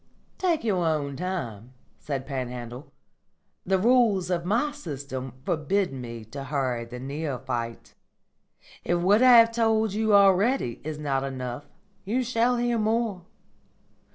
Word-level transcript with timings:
"Take 0.39 0.63
your 0.63 0.83
own 0.83 1.15
time," 1.15 1.73
said 1.99 2.25
Panhandle. 2.25 2.91
"The 3.67 3.77
rules 3.77 4.31
of 4.31 4.45
my 4.45 4.71
system 4.71 5.33
forbid 5.45 5.93
me 5.93 6.25
to 6.25 6.45
hurry 6.45 6.85
the 6.85 6.99
neophyte. 6.99 7.93
If 8.83 8.97
what 8.97 9.21
I 9.21 9.37
have 9.37 9.51
told 9.51 9.93
you 9.93 10.15
already 10.15 10.81
is 10.83 10.97
not 10.97 11.23
enough, 11.23 11.65
you 12.03 12.23
shall 12.23 12.57
hear 12.57 12.79
more. 12.79 13.25